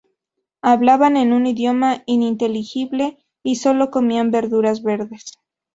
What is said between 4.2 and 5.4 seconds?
verduras verdes.